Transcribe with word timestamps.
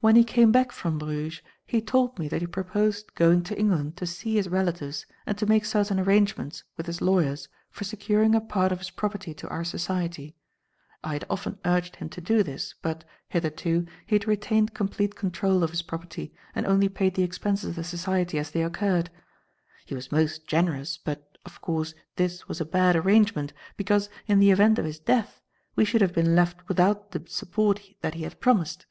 "When 0.00 0.14
he 0.14 0.24
came 0.24 0.52
back 0.52 0.72
from 0.72 0.98
Bruges, 0.98 1.40
he 1.64 1.80
told 1.80 2.18
me 2.18 2.28
that 2.28 2.42
he 2.42 2.46
purposed 2.46 3.14
going 3.14 3.42
to 3.44 3.58
England 3.58 3.96
to 3.96 4.04
see 4.06 4.34
his 4.34 4.46
relatives 4.46 5.06
and 5.24 5.38
to 5.38 5.46
make 5.46 5.64
certain 5.64 5.98
arrangements 5.98 6.64
with 6.76 6.84
his 6.84 7.00
lawyers 7.00 7.48
for 7.70 7.84
securing 7.84 8.34
a 8.34 8.42
part 8.42 8.72
of 8.72 8.80
his 8.80 8.90
property 8.90 9.32
to 9.32 9.48
our 9.48 9.64
Society. 9.64 10.36
I 11.02 11.14
had 11.14 11.24
often 11.30 11.58
urged 11.64 11.96
him 11.96 12.10
to 12.10 12.20
do 12.20 12.42
this, 12.42 12.74
but, 12.82 13.04
hitherto, 13.30 13.86
he 14.04 14.16
had 14.16 14.26
retained 14.28 14.74
complete 14.74 15.14
control 15.16 15.64
of 15.64 15.70
his 15.70 15.80
property 15.80 16.34
and 16.54 16.66
only 16.66 16.90
paid 16.90 17.14
the 17.14 17.22
expenses 17.22 17.70
of 17.70 17.76
the 17.76 17.84
Society 17.84 18.38
as 18.38 18.50
they 18.50 18.62
occurred. 18.62 19.08
He 19.86 19.94
was 19.94 20.12
most 20.12 20.46
generous, 20.46 20.98
but, 20.98 21.38
of 21.46 21.62
course, 21.62 21.94
this 22.16 22.48
was 22.48 22.60
a 22.60 22.66
bad 22.66 22.96
arrangement, 22.96 23.54
because, 23.78 24.10
in 24.26 24.40
the 24.40 24.50
event 24.50 24.78
of 24.78 24.84
his 24.84 24.98
death, 25.00 25.40
we 25.74 25.86
should 25.86 26.02
have 26.02 26.12
been 26.12 26.34
left 26.36 26.68
without 26.68 27.12
the 27.12 27.24
support 27.28 27.80
that 28.02 28.12
he 28.12 28.24
had 28.24 28.40
promised. 28.40 28.84